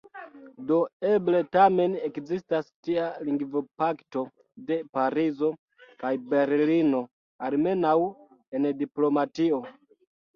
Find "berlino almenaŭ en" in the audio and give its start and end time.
6.31-8.67